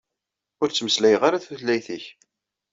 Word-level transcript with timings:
Ur 0.61 0.69
ttmeslayeɣ 0.69 1.21
ara 1.27 1.43
tutlayt-ik. 1.45 2.05